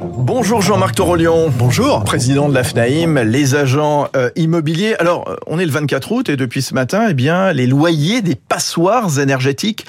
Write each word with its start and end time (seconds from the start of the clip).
Bonjour 0.00 0.62
Jean-Marc 0.62 0.96
Torolion. 0.96 1.50
Bonjour. 1.56 2.02
Président 2.02 2.48
de 2.48 2.54
la 2.54 2.64
FNAIM, 2.64 3.22
les 3.22 3.54
agents 3.54 4.08
euh, 4.16 4.30
immobiliers. 4.36 4.94
Alors, 4.98 5.28
euh, 5.28 5.36
on 5.46 5.58
est 5.58 5.64
le 5.64 5.70
24 5.70 6.12
août 6.12 6.28
et 6.28 6.36
depuis 6.36 6.60
ce 6.62 6.74
matin, 6.74 7.06
eh 7.10 7.14
bien, 7.14 7.52
les 7.52 7.66
loyers 7.66 8.20
des 8.20 8.34
passoires 8.34 9.20
énergétiques 9.20 9.86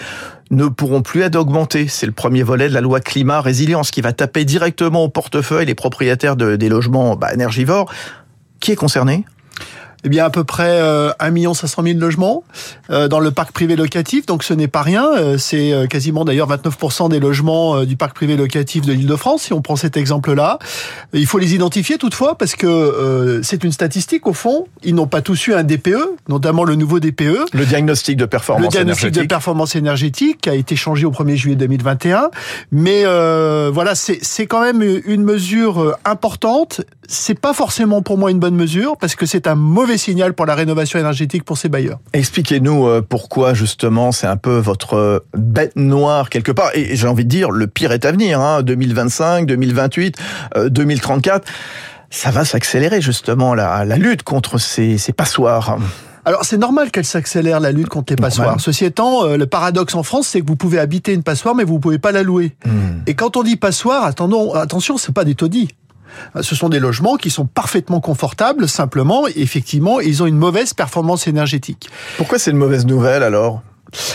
ne 0.51 0.67
pourront 0.67 1.01
plus 1.01 1.21
être 1.21 1.35
augmentés. 1.35 1.87
C'est 1.87 2.05
le 2.05 2.11
premier 2.11 2.43
volet 2.43 2.69
de 2.69 2.73
la 2.73 2.81
loi 2.81 2.99
climat 2.99 3.41
résilience 3.41 3.89
qui 3.89 4.01
va 4.01 4.13
taper 4.13 4.45
directement 4.45 5.03
au 5.03 5.09
portefeuille 5.09 5.65
les 5.65 5.75
propriétaires 5.75 6.35
de, 6.35 6.55
des 6.55 6.69
logements 6.69 7.15
bah, 7.15 7.33
énergivores. 7.33 7.91
Qui 8.59 8.73
est 8.73 8.75
concerné? 8.75 9.25
Eh 10.03 10.09
bien, 10.09 10.25
à 10.25 10.29
peu 10.29 10.43
près 10.43 10.79
euh, 10.81 11.11
1 11.19 11.53
500 11.53 11.83
000 11.83 11.99
logements 11.99 12.43
euh, 12.89 13.07
dans 13.07 13.19
le 13.19 13.31
parc 13.31 13.51
privé 13.51 13.75
locatif. 13.75 14.25
Donc, 14.25 14.43
ce 14.43 14.53
n'est 14.53 14.67
pas 14.67 14.81
rien. 14.81 15.07
Euh, 15.15 15.37
c'est 15.37 15.71
euh, 15.73 15.85
quasiment 15.85 16.25
d'ailleurs 16.25 16.47
29 16.47 17.09
des 17.09 17.19
logements 17.19 17.77
euh, 17.77 17.85
du 17.85 17.95
parc 17.95 18.15
privé 18.15 18.35
locatif 18.35 18.85
de 18.85 18.93
l'Île-de-France, 18.93 19.43
si 19.43 19.53
on 19.53 19.61
prend 19.61 19.75
cet 19.75 19.97
exemple-là. 19.97 20.57
Il 21.13 21.27
faut 21.27 21.37
les 21.37 21.53
identifier 21.53 21.97
toutefois 21.97 22.37
parce 22.37 22.55
que 22.55 23.41
c'est 23.43 23.63
une 23.63 23.71
statistique 23.71 24.27
au 24.27 24.33
fond. 24.33 24.67
Ils 24.83 24.95
n'ont 24.95 25.07
pas 25.07 25.21
tous 25.21 25.47
eu 25.47 25.53
un 25.53 25.63
DPE, 25.63 25.95
notamment 26.29 26.63
le 26.63 26.75
nouveau 26.75 26.99
DPE. 26.99 27.45
Le 27.53 27.65
diagnostic 27.65 28.17
de 28.17 28.25
performance 28.25 28.73
énergétique. 28.75 28.79
Le 28.79 28.85
diagnostic 28.85 29.03
énergétique. 29.05 29.23
de 29.23 29.27
performance 29.27 29.75
énergétique 29.75 30.41
qui 30.41 30.49
a 30.49 30.55
été 30.55 30.75
changé 30.75 31.05
au 31.05 31.11
1er 31.11 31.35
juillet 31.35 31.55
2021. 31.55 32.29
Mais 32.71 33.03
voilà, 33.71 33.95
c'est 33.95 34.45
quand 34.47 34.61
même 34.61 34.81
une 35.05 35.23
mesure 35.23 35.97
importante. 36.05 36.81
C'est 37.07 37.39
pas 37.39 37.53
forcément 37.53 38.01
pour 38.01 38.17
moi 38.17 38.31
une 38.31 38.39
bonne 38.39 38.55
mesure 38.55 38.95
parce 38.97 39.15
que 39.15 39.25
c'est 39.25 39.47
un 39.47 39.55
mauvais 39.55 39.90
signal 39.97 40.33
pour 40.33 40.45
la 40.45 40.55
rénovation 40.55 40.99
énergétique 40.99 41.43
pour 41.43 41.57
ces 41.57 41.69
bailleurs. 41.69 41.99
Expliquez-nous 42.13 42.87
euh, 42.87 43.01
pourquoi 43.07 43.53
justement 43.53 44.11
c'est 44.11 44.27
un 44.27 44.37
peu 44.37 44.57
votre 44.57 44.95
euh, 44.95 45.19
bête 45.35 45.75
noire 45.75 46.29
quelque 46.29 46.51
part. 46.51 46.71
Et 46.73 46.95
j'ai 46.95 47.07
envie 47.07 47.25
de 47.25 47.29
dire, 47.29 47.51
le 47.51 47.67
pire 47.67 47.91
est 47.91 48.05
à 48.05 48.11
venir. 48.11 48.39
Hein, 48.39 48.61
2025, 48.63 49.45
2028, 49.45 50.17
euh, 50.57 50.69
2034. 50.69 51.47
Ça 52.09 52.31
va 52.31 52.43
s'accélérer 52.43 53.01
justement 53.01 53.53
la, 53.53 53.85
la 53.85 53.97
lutte 53.97 54.23
contre 54.23 54.57
ces, 54.57 54.97
ces 54.97 55.13
passoires. 55.13 55.77
Alors 56.23 56.45
c'est 56.45 56.57
normal 56.57 56.91
qu'elle 56.91 57.05
s'accélère 57.05 57.59
la 57.59 57.71
lutte 57.71 57.89
contre 57.89 58.13
les 58.13 58.15
passoires. 58.15 58.47
Normal. 58.47 58.61
Ceci 58.61 58.85
étant, 58.85 59.25
euh, 59.25 59.37
le 59.37 59.47
paradoxe 59.47 59.95
en 59.95 60.03
France, 60.03 60.27
c'est 60.27 60.41
que 60.41 60.45
vous 60.45 60.55
pouvez 60.55 60.79
habiter 60.79 61.13
une 61.13 61.23
passoire, 61.23 61.55
mais 61.55 61.63
vous 61.63 61.79
pouvez 61.79 61.97
pas 61.97 62.11
la 62.11 62.23
louer. 62.23 62.55
Mmh. 62.65 62.71
Et 63.07 63.15
quand 63.15 63.37
on 63.37 63.43
dit 63.43 63.55
passoire, 63.55 64.05
attendons, 64.05 64.53
attention, 64.53 64.97
c'est 64.97 65.13
pas 65.13 65.25
des 65.25 65.35
taudis. 65.35 65.69
Ce 66.41 66.55
sont 66.55 66.69
des 66.69 66.79
logements 66.79 67.17
qui 67.17 67.29
sont 67.29 67.45
parfaitement 67.45 67.99
confortables, 67.99 68.67
simplement, 68.67 69.27
effectivement, 69.27 69.99
ils 69.99 70.23
ont 70.23 70.25
une 70.25 70.37
mauvaise 70.37 70.73
performance 70.73 71.27
énergétique. 71.27 71.89
Pourquoi 72.17 72.39
c'est 72.39 72.51
une 72.51 72.57
mauvaise 72.57 72.85
nouvelle 72.85 73.23
alors? 73.23 73.61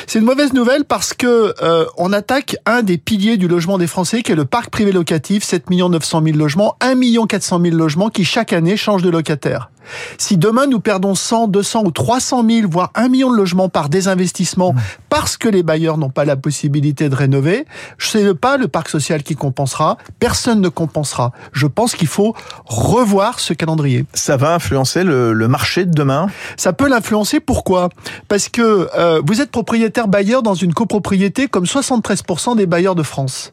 C'est 0.06 0.19
une 0.19 0.25
mauvaise 0.25 0.53
nouvelle 0.53 0.84
parce 0.84 1.12
que 1.12 1.55
euh, 1.62 1.84
on 1.98 2.12
attaque 2.12 2.56
un 2.64 2.83
des 2.83 2.97
piliers 2.97 3.36
du 3.36 3.47
logement 3.47 3.77
des 3.78 3.86
Français, 3.86 4.22
qui 4.22 4.33
est 4.33 4.36
le 4.36 4.47
parc 4.47 4.70
privé 4.70 4.91
locatif, 4.92 5.44
7 5.44 5.70
900 5.70 6.22
000 6.25 6.36
logements, 6.36 6.77
1 6.80 7.27
400 7.27 7.61
000 7.61 7.77
logements 7.77 8.08
qui 8.08 8.25
chaque 8.25 8.53
année 8.53 8.77
changent 8.77 9.03
de 9.03 9.10
locataire. 9.10 9.70
Si 10.19 10.37
demain 10.37 10.67
nous 10.67 10.81
perdons 10.81 11.15
100, 11.15 11.48
200 11.48 11.84
ou 11.84 11.91
300 11.91 12.45
000, 12.48 12.69
voire 12.70 12.91
1 12.95 13.09
million 13.09 13.31
de 13.31 13.37
logements 13.37 13.69
par 13.69 13.89
désinvestissement 13.89 14.73
mmh. 14.73 14.81
parce 15.09 15.37
que 15.37 15.48
les 15.48 15.62
bailleurs 15.62 15.98
n'ont 15.98 16.11
pas 16.11 16.25
la 16.25 16.37
possibilité 16.37 17.09
de 17.09 17.15
rénover, 17.15 17.67
c'est 17.98 18.34
pas 18.34 18.56
le 18.56 18.69
parc 18.69 18.89
social 18.89 19.23
qui 19.23 19.34
compensera, 19.34 19.98
personne 20.19 20.61
ne 20.61 20.69
compensera. 20.69 21.33
Je 21.53 21.67
pense 21.67 21.95
qu'il 21.95 22.09
faut 22.09 22.34
revoir 22.65 23.41
ce 23.41 23.53
calendrier. 23.53 24.05
Ça 24.15 24.37
va 24.37 24.55
influencer 24.55 25.05
le, 25.05 25.33
le 25.33 25.48
marché 25.48 25.84
de 25.84 25.93
demain? 25.93 26.28
Ça 26.56 26.73
peut 26.73 26.89
l'influencer, 26.89 27.41
pourquoi? 27.41 27.89
Parce 28.28 28.48
que 28.48 28.89
euh, 28.97 29.21
vous 29.27 29.41
êtes 29.41 29.50
propriétaire 29.50 30.09
bailleur 30.09 30.43
dans 30.43 30.55
une 30.55 30.75
copropriété 30.75 31.48
comme 31.48 31.65
73% 31.65 32.56
des 32.56 32.67
bailleurs 32.67 32.95
de 32.95 33.03
France. 33.03 33.53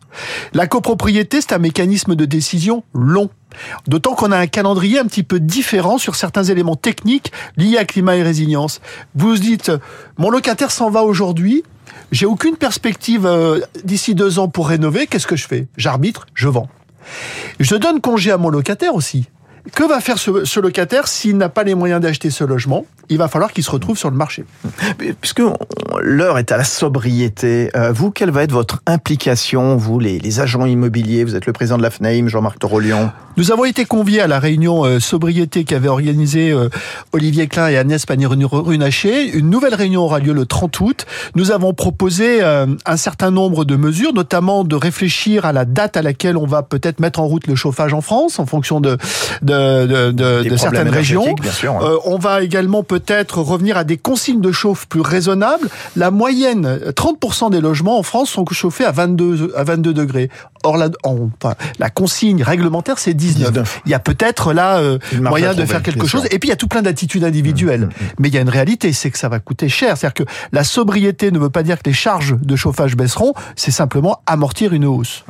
La 0.54 0.68
copropriété, 0.68 1.42
c'est 1.42 1.54
un 1.54 1.60
mécanisme 1.60 2.16
de 2.16 2.26
décision 2.26 2.84
long. 2.94 3.30
D'autant 3.88 4.16
qu'on 4.16 4.32
a 4.32 4.38
un 4.38 4.48
calendrier 4.48 5.00
un 5.00 5.06
petit 5.06 5.24
peu 5.24 5.40
différent 5.40 5.98
sur 5.98 6.16
certains 6.16 6.44
éléments 6.44 6.76
techniques 6.76 7.32
liés 7.58 7.78
à 7.78 7.86
climat 7.86 8.16
et 8.16 8.24
résilience. 8.24 8.82
Vous 9.16 9.38
dites, 9.38 9.72
mon 10.18 10.30
locataire 10.30 10.72
s'en 10.72 10.90
va 10.90 11.04
aujourd'hui, 11.04 11.64
j'ai 12.12 12.26
aucune 12.26 12.56
perspective 12.56 13.26
euh, 13.26 13.60
d'ici 13.84 14.16
deux 14.16 14.40
ans 14.40 14.48
pour 14.48 14.68
rénover, 14.68 15.08
qu'est-ce 15.08 15.28
que 15.28 15.36
je 15.36 15.48
fais? 15.48 15.68
J'arbitre, 15.78 16.28
je 16.34 16.48
vends. 16.48 16.70
Je 17.60 17.76
donne 17.76 18.02
congé 18.02 18.32
à 18.32 18.38
mon 18.38 18.50
locataire 18.50 18.96
aussi. 18.96 19.30
Que 19.76 19.84
va 19.84 20.02
faire 20.02 20.18
ce 20.20 20.60
locataire 20.60 21.08
s'il 21.08 21.38
n'a 21.38 21.50
pas 21.50 21.64
les 21.64 21.74
moyens 21.74 22.02
d'acheter 22.02 22.30
ce 22.30 22.44
logement? 22.44 22.86
Il 23.14 23.20
va 23.20 23.28
falloir 23.28 23.54
qu'il 23.54 23.64
se 23.64 23.70
retrouve 23.70 23.96
sur 23.96 24.10
le 24.10 24.18
marché. 24.18 24.44
Puisque 25.22 25.44
l'heure 26.02 26.40
est 26.40 26.52
à 26.52 26.58
la 26.58 26.64
sobriété, 26.64 27.70
euh, 27.76 27.92
vous, 27.92 28.10
quelle 28.10 28.32
va 28.32 28.42
être 28.42 28.52
votre 28.52 28.82
implication, 28.88 29.76
vous, 29.76 30.00
les, 30.00 30.18
les, 30.18 30.40
agents 30.40 30.66
immobiliers? 30.66 31.24
Vous 31.24 31.36
êtes 31.36 31.46
le 31.46 31.54
président 31.54 31.78
de 31.78 31.84
la 31.84 31.92
FNAIM, 31.92 32.28
Jean-Marc 32.28 32.58
Torolion. 32.58 33.12
Nous 33.38 33.52
avons 33.52 33.66
été 33.66 33.86
conviés 33.86 34.22
à 34.22 34.28
la 34.28 34.40
réunion 34.40 34.84
euh, 34.84 35.00
sobriété 35.00 35.64
qu'avaient 35.64 35.88
organisée 35.88 36.52
euh, 36.52 36.70
Olivier 37.14 37.48
Klein 37.48 37.68
et 37.68 37.78
Agnès 37.78 38.06
Pannier-Runacher. 38.06 39.36
Une 39.36 39.50
nouvelle 39.50 39.74
réunion 39.74 40.02
aura 40.02 40.20
lieu 40.20 40.34
le 40.34 40.46
30 40.46 40.80
août. 40.80 41.06
Nous 41.36 41.52
avons 41.52 41.74
proposé 41.74 42.44
euh, 42.44 42.68
un 42.86 42.98
certain 42.98 43.32
nombre 43.32 43.66
de 43.66 43.76
mesures, 43.76 44.14
notamment 44.14 44.64
de 44.64 44.76
réfléchir 44.76 45.46
à 45.46 45.54
la 45.54 45.66
date 45.66 45.98
à 45.98 46.02
laquelle 46.02 46.38
on 46.38 46.46
va 46.46 46.62
peut-être 46.62 47.00
mettre 47.00 47.20
en 47.20 47.26
route 47.26 47.48
le 47.48 47.56
chauffage 47.56 47.94
en 47.94 48.02
France, 48.02 48.40
en 48.40 48.46
fonction 48.46 48.82
de, 48.82 48.98
de, 49.42 49.86
de, 49.86 50.12
de, 50.12 50.50
de 50.50 50.56
certaines 50.56 50.90
régions. 50.90 51.36
Sûr, 51.52 51.74
hein. 51.74 51.98
on 52.06 52.18
va 52.18 52.42
également 52.44 52.84
peut-être 52.84 53.03
revenir 53.12 53.78
à 53.78 53.84
des 53.84 53.98
consignes 53.98 54.42
de 54.42 54.52
chauffe 54.52 54.88
plus 54.88 55.02
raisonnables. 55.02 55.70
La 55.96 56.12
moyenne, 56.12 56.80
30% 56.96 57.50
des 57.50 57.62
logements 57.62 57.98
en 57.98 58.04
France 58.04 58.30
sont 58.30 58.46
chauffés 58.52 58.86
à 58.86 58.92
22, 58.92 59.54
à 59.56 59.64
22 59.64 59.94
degrés. 59.94 60.30
Or, 60.64 60.78
la, 60.78 60.90
en, 61.04 61.30
enfin, 61.42 61.56
la 61.80 61.90
consigne 61.90 62.44
réglementaire, 62.44 63.00
c'est 63.00 63.14
19. 63.14 63.52
19. 63.52 63.82
Il 63.86 63.92
y 63.92 63.94
a 63.94 64.00
peut-être 64.00 64.54
là 64.54 64.78
euh, 64.78 64.98
moyen 65.20 65.54
de 65.54 65.66
faire 65.66 65.84
quelque 65.84 66.08
chose. 66.08 66.26
Et 66.32 66.40
puis, 66.40 66.48
il 66.48 66.52
y 66.52 66.54
a 66.54 66.58
tout 66.58 66.68
plein 66.68 66.82
d'attitudes 66.82 67.24
individuelles. 67.24 67.82
Mmh, 67.82 67.86
mmh. 67.86 68.08
Mais 68.20 68.28
il 68.30 68.34
y 68.34 68.38
a 68.38 68.42
une 68.42 68.50
réalité, 68.50 68.94
c'est 68.94 69.12
que 69.12 69.18
ça 69.18 69.30
va 69.30 69.40
coûter 69.40 69.70
cher. 69.70 69.98
C'est-à-dire 69.98 70.26
que 70.26 70.32
la 70.52 70.64
sobriété 70.64 71.32
ne 71.32 71.40
veut 71.40 71.50
pas 71.50 71.64
dire 71.64 71.78
que 71.78 71.90
les 71.90 71.94
charges 71.94 72.36
de 72.40 72.56
chauffage 72.56 72.96
baisseront, 72.96 73.34
c'est 73.56 73.72
simplement 73.72 74.22
amortir 74.26 74.74
une 74.74 74.86
hausse. 74.86 75.26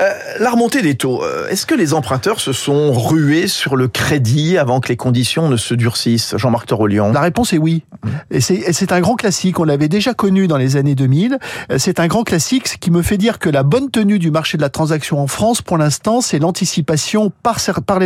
Euh, 0.00 0.12
la 0.40 0.50
remontée 0.50 0.82
des 0.82 0.96
taux, 0.96 1.22
euh, 1.22 1.48
est-ce 1.48 1.66
que 1.66 1.74
les 1.74 1.94
emprunteurs 1.94 2.40
se 2.40 2.52
sont 2.52 2.92
rués 2.92 3.46
sur 3.46 3.76
le 3.76 3.88
crédit 3.88 4.58
avant 4.58 4.80
que 4.80 4.88
les 4.88 4.96
conditions 4.96 5.48
ne 5.48 5.56
se 5.56 5.74
durcissent? 5.74 6.36
Jean-Marc 6.36 6.66
Torolion 6.66 7.12
La 7.12 7.20
réponse 7.20 7.52
est 7.52 7.58
oui. 7.58 7.84
Et 8.30 8.40
c'est 8.40 8.92
un 8.92 9.00
grand 9.00 9.14
classique. 9.14 9.60
On 9.60 9.64
l'avait 9.64 9.88
déjà 9.88 10.14
connu 10.14 10.48
dans 10.48 10.56
les 10.56 10.76
années 10.76 10.94
2000. 10.94 11.38
C'est 11.78 12.00
un 12.00 12.06
grand 12.08 12.24
classique 12.24 12.78
qui 12.80 12.90
me 12.90 13.02
fait 13.02 13.18
dire 13.18 13.38
que 13.38 13.48
la 13.48 13.62
bonne 13.62 13.90
tenue 13.90 14.18
du 14.18 14.30
marché 14.30 14.56
de 14.56 14.62
la 14.62 14.70
transaction 14.72 15.20
en 15.20 15.26
France, 15.26 15.62
pour 15.62 15.78
l'instant, 15.78 16.20
c'est 16.20 16.38
l'anticipation 16.38 17.32
par, 17.42 17.58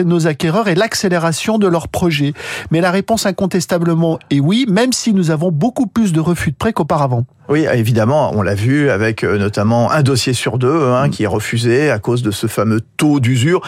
nos 0.05 0.27
acquéreurs 0.27 0.69
et 0.69 0.75
l'accélération 0.75 1.59
de 1.59 1.67
leurs 1.67 1.89
projets. 1.89 2.35
Mais 2.71 2.81
la 2.81 2.91
réponse 2.91 3.27
incontestablement 3.27 4.19
est 4.31 4.41
oui, 4.41 4.67
même 4.69 4.93
si 4.93 5.15
nous 5.15 5.31
avons 5.31 5.51
beaucoup 5.51 5.87
plus 5.87 6.13
de 6.13 6.21
refus 6.21 6.51
de 6.51 6.57
prêts 6.57 6.73
qu'auparavant. 6.73 7.25
Oui, 7.49 7.67
évidemment, 7.73 8.33
on 8.35 8.43
l'a 8.43 8.55
vu 8.55 8.91
avec 8.91 9.23
euh, 9.23 9.39
notamment 9.39 9.91
un 9.93 10.03
dossier 10.03 10.33
sur 10.33 10.59
deux 10.59 10.83
hein, 10.89 11.07
mmh. 11.07 11.11
qui 11.11 11.23
est 11.23 11.29
refusé 11.29 11.91
à 11.91 11.99
cause 11.99 12.23
de 12.23 12.31
ce 12.31 12.47
fameux 12.49 12.81
taux 12.81 13.21
d'usure 13.21 13.63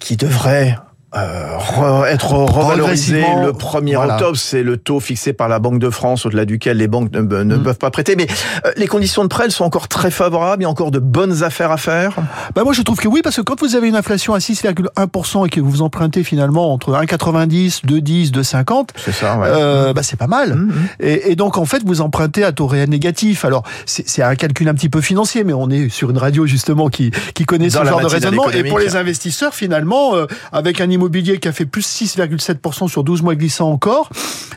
qui 0.00 0.16
devrait 0.16 0.78
euh, 1.16 1.56
re, 1.56 2.06
être 2.06 2.32
revalorisé 2.32 3.24
le 3.42 3.52
1er 3.52 3.94
voilà. 3.94 4.14
octobre. 4.14 4.36
C'est 4.36 4.62
le 4.62 4.76
taux 4.76 5.00
fixé 5.00 5.32
par 5.32 5.48
la 5.48 5.58
Banque 5.58 5.78
de 5.78 5.90
France, 5.90 6.26
au-delà 6.26 6.44
duquel 6.44 6.78
les 6.78 6.88
banques 6.88 7.12
ne, 7.12 7.20
ne 7.20 7.56
mmh. 7.56 7.62
peuvent 7.62 7.78
pas 7.78 7.90
prêter. 7.90 8.16
Mais 8.16 8.26
euh, 8.64 8.72
les 8.76 8.86
conditions 8.86 9.22
de 9.22 9.28
prêt, 9.28 9.44
elles 9.44 9.52
sont 9.52 9.64
encore 9.64 9.88
très 9.88 10.10
favorables. 10.10 10.62
Il 10.62 10.64
y 10.64 10.66
a 10.66 10.70
encore 10.70 10.90
de 10.90 10.98
bonnes 10.98 11.42
affaires 11.42 11.70
à 11.70 11.76
faire. 11.76 12.16
Bah 12.54 12.64
moi, 12.64 12.72
je 12.72 12.82
trouve 12.82 12.98
que 12.98 13.08
oui, 13.08 13.20
parce 13.22 13.36
que 13.36 13.42
quand 13.42 13.60
vous 13.60 13.76
avez 13.76 13.88
une 13.88 13.96
inflation 13.96 14.34
à 14.34 14.38
6,1% 14.38 15.46
et 15.46 15.50
que 15.50 15.60
vous 15.60 15.82
empruntez 15.82 16.24
finalement 16.24 16.72
entre 16.72 16.92
1,90, 16.92 17.84
2,10, 17.84 18.32
2,50, 18.32 18.88
c'est 18.96 19.12
ça. 19.12 19.38
Ouais. 19.38 19.46
Euh, 19.48 19.92
bah 19.92 20.02
c'est 20.02 20.16
pas 20.16 20.26
mal. 20.26 20.54
Mmh. 20.54 20.72
Et, 21.00 21.32
et, 21.32 21.36
donc 21.36 21.58
en 21.58 21.64
fait, 21.64 21.82
vous 21.84 22.00
empruntez 22.00 22.44
à 22.44 22.52
taux 22.52 22.66
réel 22.66 22.90
négatif. 22.90 23.44
Alors 23.44 23.62
c'est 23.86 24.22
un 24.22 24.34
calcul 24.34 24.68
un 24.68 24.74
petit 24.74 24.88
peu 24.88 25.00
financier, 25.00 25.44
mais 25.44 25.52
on 25.52 25.70
est 25.70 25.88
sur 25.88 26.10
une 26.10 26.18
radio 26.18 26.46
justement 26.46 26.88
qui 26.88 27.10
qui 27.34 27.44
connaît 27.44 27.68
Dans 27.68 27.80
ce 27.80 27.88
genre 27.88 28.00
de 28.00 28.06
raisonnement. 28.06 28.50
Et 28.50 28.64
pour 28.64 28.78
les 28.78 28.96
investisseurs, 28.96 29.54
finalement, 29.54 30.16
euh, 30.16 30.26
avec 30.52 30.80
un 30.80 30.90
immobilier 30.90 31.03
immobilier 31.04 31.38
qui 31.38 31.48
a 31.48 31.52
fait 31.52 31.66
plus 31.66 31.86
6,7% 31.86 32.88
sur 32.88 33.04
12 33.04 33.22
mois 33.22 33.34
glissants 33.34 33.70
encore, 33.70 34.08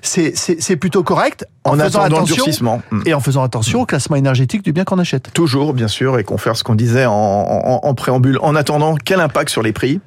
c'est 0.01 0.75
plutôt 0.77 1.03
correct. 1.03 1.45
En, 1.63 1.77
en 1.77 1.83
faisant 1.83 2.01
attention 2.01 2.81
et 3.05 3.13
en 3.13 3.19
faisant 3.19 3.43
attention 3.43 3.81
au 3.81 3.85
classement 3.85 4.15
énergétique 4.15 4.63
du 4.63 4.71
bien 4.71 4.85
qu'on 4.85 4.99
achète. 4.99 5.33
Toujours, 5.33 5.73
bien 5.73 5.89
sûr, 5.89 6.17
et 6.17 6.23
qu'on 6.23 6.37
fait 6.37 6.53
ce 6.53 6.63
qu'on 6.63 6.75
disait 6.75 7.05
en, 7.05 7.13
en, 7.13 7.79
en, 7.83 7.93
préambule. 7.93 8.39
En 8.41 8.55
attendant, 8.55 8.95
quel 9.03 9.19
impact 9.19 9.49
sur 9.49 9.61
les 9.61 9.73
prix? 9.73 9.99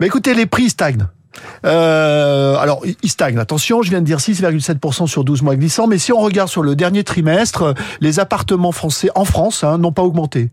Mais 0.00 0.06
écoutez, 0.06 0.34
les 0.34 0.44
prix 0.44 0.68
stagnent. 0.68 1.06
Euh, 1.64 2.56
alors, 2.56 2.82
il 3.02 3.08
stagne. 3.08 3.38
Attention, 3.38 3.82
je 3.82 3.90
viens 3.90 4.00
de 4.00 4.06
dire 4.06 4.18
6,7% 4.18 5.06
sur 5.06 5.24
12 5.24 5.42
mois 5.42 5.56
glissants, 5.56 5.86
mais 5.86 5.98
si 5.98 6.12
on 6.12 6.20
regarde 6.20 6.48
sur 6.48 6.62
le 6.62 6.76
dernier 6.76 7.04
trimestre, 7.04 7.74
les 8.00 8.20
appartements 8.20 8.72
français 8.72 9.08
en 9.14 9.24
France 9.24 9.64
hein, 9.64 9.78
n'ont 9.78 9.92
pas 9.92 10.02
augmenté 10.02 10.50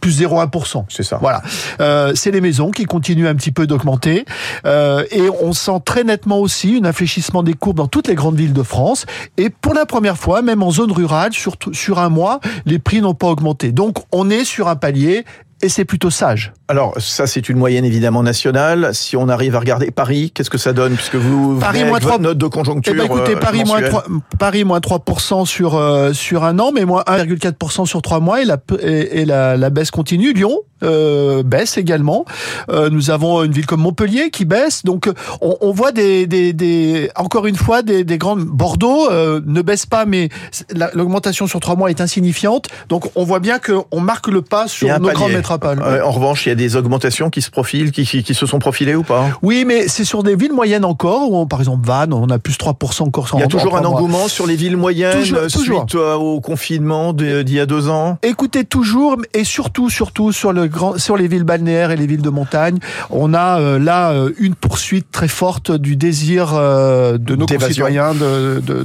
plus 0.00 0.20
0,1%. 0.20 0.84
C'est 0.88 1.02
ça. 1.02 1.18
Voilà. 1.20 1.42
Euh, 1.80 2.12
c'est 2.14 2.30
les 2.30 2.40
maisons 2.40 2.70
qui 2.70 2.84
continuent 2.84 3.26
un 3.26 3.34
petit 3.34 3.52
peu 3.52 3.66
d'augmenter. 3.66 4.24
Euh, 4.66 5.04
et 5.10 5.28
on 5.42 5.52
sent 5.52 5.80
très 5.84 6.04
nettement 6.04 6.38
aussi 6.38 6.80
un 6.82 6.86
infléchissement 6.86 7.42
des 7.42 7.54
courbes 7.54 7.76
dans 7.76 7.88
toutes 7.88 8.08
les 8.08 8.14
grandes 8.14 8.36
villes 8.36 8.52
de 8.52 8.62
France. 8.62 9.06
Et 9.36 9.50
pour 9.50 9.74
la 9.74 9.86
première 9.86 10.16
fois, 10.16 10.42
même 10.42 10.62
en 10.62 10.70
zone 10.70 10.92
rurale, 10.92 11.32
sur, 11.32 11.56
sur 11.72 11.98
un 11.98 12.08
mois, 12.08 12.40
les 12.66 12.78
prix 12.78 13.00
n'ont 13.00 13.14
pas 13.14 13.28
augmenté. 13.28 13.72
Donc 13.72 13.98
on 14.12 14.30
est 14.30 14.44
sur 14.44 14.68
un 14.68 14.76
palier 14.76 15.24
et 15.62 15.68
c'est 15.68 15.84
plutôt 15.84 16.10
sage. 16.10 16.52
Alors 16.68 16.94
ça 16.98 17.26
c'est 17.26 17.48
une 17.48 17.56
moyenne 17.58 17.84
évidemment 17.84 18.22
nationale. 18.22 18.90
Si 18.94 19.16
on 19.16 19.28
arrive 19.28 19.56
à 19.56 19.60
regarder 19.60 19.90
Paris, 19.90 20.30
qu'est-ce 20.34 20.50
que 20.50 20.58
ça 20.58 20.72
donne 20.72 20.94
puisque 20.94 21.14
vous 21.16 21.58
Paris 21.58 21.84
moins 21.84 21.98
3 21.98 22.18
note 22.18 22.38
de 22.38 22.46
conjoncture. 22.46 22.92
Eh 22.94 22.98
ben, 22.98 23.04
écoutez, 23.06 23.32
euh, 23.34 23.40
Paris 23.40 23.64
moins 23.64 23.80
mensuelle. 23.80 23.90
3 23.90 24.04
Paris 24.38 24.64
moins 24.64 24.78
3% 24.80 25.46
sur 25.46 25.76
euh, 25.76 26.12
sur 26.12 26.44
un 26.44 26.58
an, 26.58 26.70
mais 26.74 26.84
moins 26.84 27.02
1,4% 27.06 27.86
sur 27.86 28.02
trois 28.02 28.20
mois 28.20 28.42
et 28.42 28.44
la 28.44 28.58
et, 28.82 29.20
et 29.20 29.24
la, 29.24 29.56
la 29.56 29.70
baisse 29.70 29.90
continue. 29.90 30.32
Lyon 30.32 30.58
euh, 30.84 31.42
baisse 31.42 31.76
également. 31.78 32.24
Euh, 32.70 32.88
nous 32.90 33.10
avons 33.10 33.42
une 33.42 33.52
ville 33.52 33.66
comme 33.66 33.80
Montpellier 33.80 34.30
qui 34.30 34.44
baisse. 34.44 34.84
Donc 34.84 35.10
on, 35.40 35.56
on 35.60 35.72
voit 35.72 35.90
des, 35.92 36.26
des, 36.26 36.52
des 36.52 37.10
encore 37.16 37.46
une 37.46 37.56
fois 37.56 37.82
des, 37.82 38.04
des 38.04 38.18
grandes 38.18 38.44
Bordeaux 38.44 39.10
euh, 39.10 39.40
ne 39.46 39.62
baisse 39.62 39.86
pas, 39.86 40.04
mais 40.04 40.28
la- 40.74 40.90
l'augmentation 40.94 41.46
sur 41.46 41.60
trois 41.60 41.74
mois 41.76 41.90
est 41.90 42.00
insignifiante. 42.00 42.68
Donc 42.88 43.10
on 43.16 43.24
voit 43.24 43.40
bien 43.40 43.58
qu'on 43.58 44.00
marque 44.00 44.28
le 44.28 44.42
pas 44.42 44.68
sur 44.68 44.86
nos 44.98 45.08
palier. 45.08 45.34
Euh, 45.50 46.02
en 46.02 46.10
revanche, 46.10 46.46
il 46.46 46.50
y 46.50 46.52
a 46.52 46.54
des 46.54 46.76
augmentations 46.76 47.30
qui 47.30 47.42
se 47.42 47.50
profilent, 47.50 47.90
qui, 47.92 48.04
qui, 48.04 48.22
qui 48.22 48.34
se 48.34 48.46
sont 48.46 48.58
profilées 48.58 48.94
ou 48.94 49.02
pas? 49.02 49.26
Oui, 49.42 49.64
mais 49.66 49.88
c'est 49.88 50.04
sur 50.04 50.22
des 50.22 50.36
villes 50.36 50.52
moyennes 50.52 50.84
encore, 50.84 51.30
où 51.30 51.36
on- 51.36 51.46
par 51.46 51.60
exemple 51.60 51.86
Vannes, 51.86 52.12
on 52.12 52.28
a 52.30 52.38
plus 52.38 52.56
3% 52.58 53.02
encore. 53.06 53.28
Il 53.34 53.40
y 53.40 53.42
a 53.42 53.46
toujours 53.46 53.76
un 53.76 53.80
mois. 53.82 53.90
engouement 53.90 54.28
sur 54.28 54.46
les 54.46 54.56
villes 54.56 54.76
moyennes 54.76 55.18
Toujours, 55.18 55.40
toujours. 55.52 55.80
suite 55.88 55.94
euh, 55.94 56.14
au 56.14 56.40
confinement 56.40 57.12
d'il 57.12 57.50
y 57.52 57.60
a 57.60 57.66
deux 57.66 57.88
ans? 57.88 58.18
Écoutez 58.22 58.64
toujours 58.64 59.16
et 59.34 59.44
surtout 59.44 59.90
surtout 59.90 60.32
sur 60.32 60.52
le 60.52 60.66
grand 60.66 60.98
sur 60.98 61.16
les 61.16 61.28
villes 61.28 61.44
balnéaires 61.44 61.90
et 61.90 61.96
les 61.96 62.06
villes 62.06 62.22
de 62.22 62.30
montagne, 62.30 62.78
on 63.10 63.32
a 63.34 63.60
euh, 63.60 63.78
là 63.78 64.12
une 64.38 64.54
poursuite 64.54 65.10
très 65.10 65.28
forte 65.28 65.70
du 65.72 65.96
désir 65.96 66.52
euh, 66.54 67.18
de 67.18 67.36
nos 67.36 67.46
concitoyens 67.46 68.12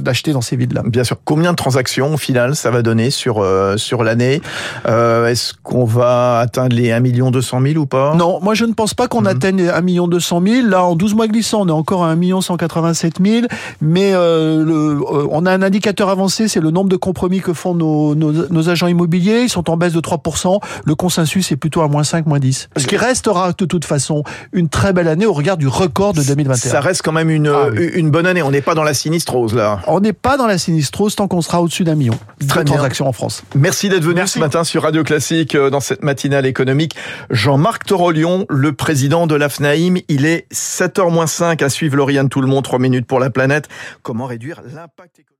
d'acheter 0.00 0.32
dans 0.32 0.40
ces 0.40 0.56
villes-là. 0.56 0.82
Bien 0.86 1.04
sûr. 1.04 1.16
Combien 1.24 1.50
de 1.52 1.56
transactions 1.56 2.14
au 2.14 2.16
final 2.16 2.54
ça 2.56 2.70
va 2.70 2.82
donner 2.82 3.10
sur 3.10 3.44
sur 3.76 4.02
l'année? 4.04 4.40
Est-ce 4.86 5.52
qu'on 5.62 5.84
va 5.84 6.38
atteindre 6.54 6.76
les 6.76 6.92
1 6.92 7.00
million 7.00 7.30
200 7.30 7.60
000 7.60 7.76
ou 7.78 7.86
pas? 7.86 8.14
Non, 8.14 8.38
moi 8.42 8.54
je 8.54 8.64
ne 8.64 8.72
pense 8.72 8.94
pas 8.94 9.08
qu'on 9.08 9.22
Mhm. 9.22 9.26
atteigne 9.26 9.68
1 9.68 9.80
million 9.80 10.06
200 10.08 10.42
000. 10.46 10.68
Là, 10.68 10.84
en 10.84 10.94
12 10.94 11.14
mois 11.14 11.26
glissants, 11.26 11.62
on 11.62 11.68
est 11.68 11.72
encore 11.72 12.04
à 12.04 12.08
1 12.10 12.16
million 12.16 12.40
187 12.40 13.14
000. 13.24 13.46
Mais 13.80 14.12
euh, 14.14 14.64
le, 14.64 14.74
euh, 14.74 15.26
on 15.30 15.46
a 15.46 15.52
un 15.52 15.62
indicateur 15.62 16.08
avancé, 16.08 16.46
c'est 16.48 16.60
le 16.60 16.70
nombre 16.70 16.88
de 16.88 16.96
compromis 16.96 17.40
que 17.40 17.52
font 17.52 17.74
nos, 17.74 18.14
nos, 18.14 18.32
nos 18.32 18.68
agents 18.68 18.86
immobiliers. 18.86 19.42
Ils 19.42 19.48
sont 19.48 19.68
en 19.70 19.76
baisse 19.76 19.92
de 19.92 20.00
3%. 20.00 20.60
Le 20.84 20.94
consensus 20.94 21.50
est 21.52 21.56
plutôt 21.56 21.80
à 21.82 21.88
moins 21.88 22.04
5, 22.04 22.26
moins 22.26 22.38
10. 22.38 22.68
Ce 22.76 22.86
qui 22.86 22.96
restera 22.96 23.52
de 23.52 23.64
toute 23.64 23.84
façon 23.84 24.22
une 24.52 24.68
très 24.68 24.92
belle 24.92 25.08
année 25.08 25.26
au 25.26 25.32
regard 25.32 25.56
du 25.56 25.66
record 25.68 26.12
de 26.12 26.22
2021. 26.22 26.70
Ça 26.70 26.80
reste 26.80 27.02
quand 27.02 27.12
même 27.12 27.30
une, 27.30 27.48
Ah 27.48 27.68
oui. 27.72 27.90
une 27.94 28.10
bonne 28.10 28.26
année. 28.26 28.42
On 28.42 28.50
n'est 28.50 28.60
pas 28.62 28.74
dans 28.74 28.82
la 28.84 28.94
sinistrose 28.94 29.54
là. 29.54 29.80
On 29.86 30.00
n'est 30.00 30.12
pas 30.12 30.36
dans 30.36 30.46
la 30.46 30.58
sinistrose 30.58 31.16
tant 31.16 31.26
qu'on 31.28 31.42
sera 31.42 31.60
au-dessus 31.62 31.84
d'un 31.84 31.94
million 31.94 32.14
Très 32.48 32.62
de 32.64 32.68
transactions 32.68 33.06
en 33.08 33.12
France. 33.12 33.42
Merci 33.54 33.88
d'être 33.88 34.02
venu 34.02 34.16
Merci. 34.16 34.34
ce 34.34 34.38
matin 34.38 34.64
sur 34.64 34.82
Radio 34.82 35.02
Classique 35.02 35.54
euh, 35.54 35.70
dans 35.70 35.80
cette 35.80 36.02
matinale 36.02 36.43
économique. 36.46 36.96
Jean-Marc 37.30 37.84
Torolion, 37.84 38.46
le 38.48 38.72
président 38.72 39.26
de 39.26 39.34
l'AFNAIM. 39.34 39.96
Il 40.08 40.26
est 40.26 40.46
7h 40.52 41.10
moins 41.12 41.26
5 41.26 41.62
à 41.62 41.68
suivre 41.68 41.96
Lauriane 41.96 42.28
Tout 42.28 42.40
le 42.40 42.46
monde, 42.46 42.64
3 42.64 42.78
minutes 42.78 43.06
pour 43.06 43.20
la 43.20 43.30
planète. 43.30 43.68
Comment 44.02 44.26
réduire 44.26 44.62
l'impact 44.62 45.18
économique 45.18 45.30